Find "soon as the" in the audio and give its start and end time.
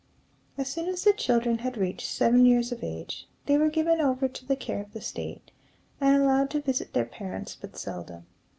0.67-1.13